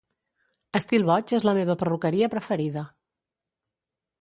[0.79, 2.87] Estil Boig és la meva perruqueria preferida